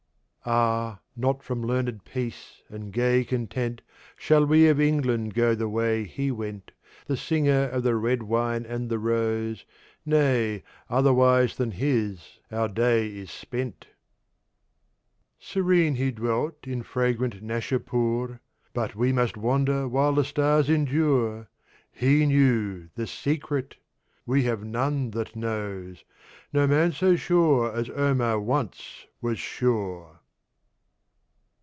[0.43, 3.83] Ah, not from learned Peace and gay Content
[4.17, 6.71] Shall we of England go the way he went
[7.05, 9.65] The Singer of the Red Wine and the Rose
[10.03, 13.85] Nay, otherwise than his our Day is spent!
[15.37, 18.39] Serene he dwelt in fragrant Nasha'pu'r,
[18.73, 21.49] But we must wander while the Stars endure.
[21.91, 23.75] He knew THE SECRET:
[24.25, 26.03] we have none that knows,
[26.51, 30.17] No Man so sure as Omar once was sure!